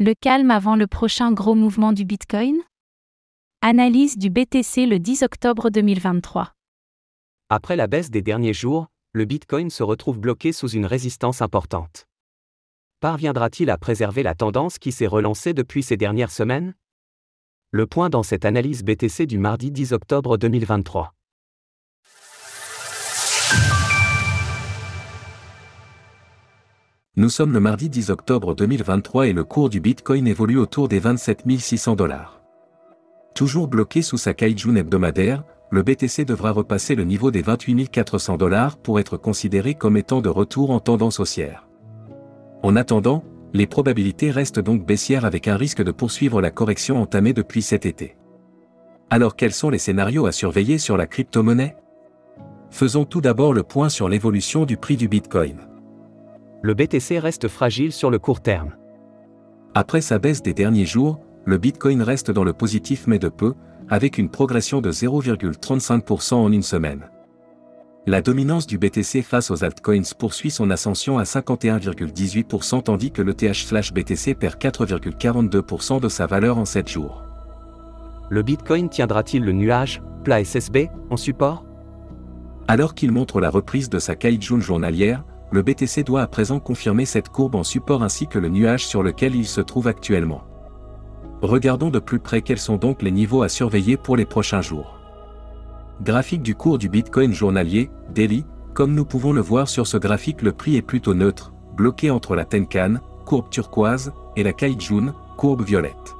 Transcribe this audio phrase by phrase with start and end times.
[0.00, 2.54] Le calme avant le prochain gros mouvement du Bitcoin?
[3.62, 6.52] Analyse du BTC le 10 octobre 2023.
[7.48, 12.06] Après la baisse des derniers jours, le Bitcoin se retrouve bloqué sous une résistance importante.
[13.00, 16.76] Parviendra-t-il à préserver la tendance qui s'est relancée depuis ces dernières semaines?
[17.72, 21.12] Le point dans cette analyse BTC du mardi 10 octobre 2023.
[27.18, 31.00] Nous sommes le mardi 10 octobre 2023 et le cours du Bitcoin évolue autour des
[31.00, 32.40] 27 600 dollars.
[33.34, 35.42] Toujours bloqué sous sa Kaijun hebdomadaire,
[35.72, 40.20] le BTC devra repasser le niveau des 28 400 dollars pour être considéré comme étant
[40.20, 41.66] de retour en tendance haussière.
[42.62, 47.32] En attendant, les probabilités restent donc baissières avec un risque de poursuivre la correction entamée
[47.32, 48.16] depuis cet été.
[49.10, 51.74] Alors quels sont les scénarios à surveiller sur la crypto-monnaie?
[52.70, 55.67] Faisons tout d'abord le point sur l'évolution du prix du Bitcoin
[56.62, 58.74] le BTC reste fragile sur le court terme.
[59.74, 63.54] Après sa baisse des derniers jours, le Bitcoin reste dans le positif mais de peu,
[63.88, 67.08] avec une progression de 0,35% en une semaine.
[68.06, 73.34] La dominance du BTC face aux altcoins poursuit son ascension à 51,18% tandis que le
[73.34, 77.22] TH/BTC perd 4,42% de sa valeur en 7 jours.
[78.30, 81.64] Le Bitcoin tiendra-t-il le nuage, plat SSB, en support?
[82.66, 87.04] Alors qu'il montre la reprise de sa Kaijun journalière, le BTC doit à présent confirmer
[87.04, 90.44] cette courbe en support ainsi que le nuage sur lequel il se trouve actuellement.
[91.40, 94.98] Regardons de plus près quels sont donc les niveaux à surveiller pour les prochains jours.
[96.02, 100.42] Graphique du cours du Bitcoin journalier, daily, comme nous pouvons le voir sur ce graphique
[100.42, 105.62] le prix est plutôt neutre, bloqué entre la Tenkan, courbe turquoise, et la Kaijun, courbe
[105.62, 106.14] violette.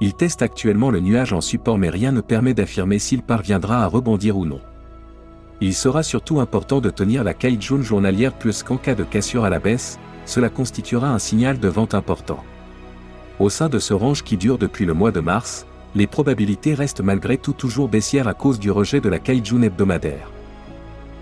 [0.00, 3.86] Il teste actuellement le nuage en support mais rien ne permet d'affirmer s'il parviendra à
[3.86, 4.60] rebondir ou non.
[5.60, 9.50] Il sera surtout important de tenir la jaune journalière plus qu'en cas de cassure à
[9.50, 12.44] la baisse, cela constituera un signal de vente important.
[13.38, 17.00] Au sein de ce range qui dure depuis le mois de mars, les probabilités restent
[17.00, 20.30] malgré tout toujours baissières à cause du rejet de la Kaijun hebdomadaire.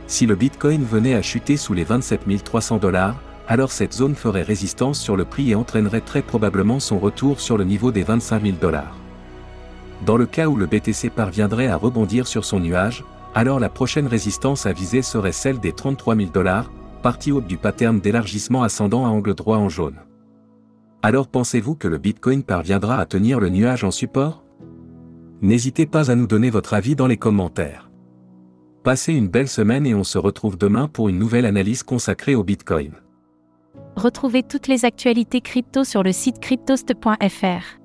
[0.09, 3.17] Si le Bitcoin venait à chuter sous les 27 300 dollars,
[3.47, 7.57] alors cette zone ferait résistance sur le prix et entraînerait très probablement son retour sur
[7.57, 8.97] le niveau des 25 000 dollars.
[10.05, 13.05] Dans le cas où le BTC parviendrait à rebondir sur son nuage,
[13.35, 16.71] alors la prochaine résistance à viser serait celle des 33 000 dollars,
[17.03, 19.99] partie haute du pattern d'élargissement ascendant à angle droit en jaune.
[21.03, 24.45] Alors pensez-vous que le Bitcoin parviendra à tenir le nuage en support?
[25.43, 27.91] N'hésitez pas à nous donner votre avis dans les commentaires.
[28.83, 32.45] Passez une belle semaine et on se retrouve demain pour une nouvelle analyse consacrée au
[32.45, 32.93] Bitcoin.
[33.97, 37.84] Retrouvez toutes les actualités crypto sur le site cryptost.fr.